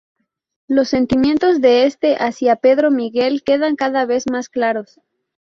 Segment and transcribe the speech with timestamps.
[0.67, 4.99] Los sentimientos de este hacia Pedro Miguel quedan cada vez más claros.